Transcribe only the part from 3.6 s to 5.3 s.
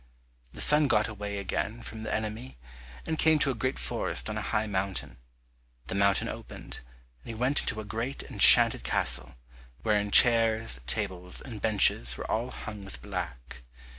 forest on a high mountain.